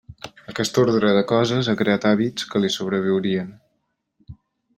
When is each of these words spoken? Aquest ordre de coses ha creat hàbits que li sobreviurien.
Aquest 0.51 0.77
ordre 0.83 1.11
de 1.17 1.21
coses 1.31 1.69
ha 1.73 1.77
creat 1.83 2.07
hàbits 2.13 2.49
que 2.55 2.63
li 2.65 2.73
sobreviurien. 2.77 3.53